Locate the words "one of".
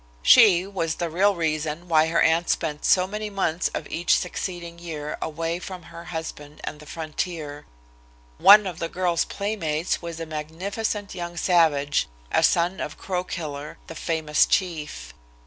8.39-8.79